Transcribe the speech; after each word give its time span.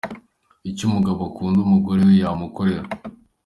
Icyo 0.69 0.83
umugabo 0.89 1.19
ukunda 1.29 1.59
umugore 1.61 2.01
we 2.07 2.13
yamukorera. 2.21 2.87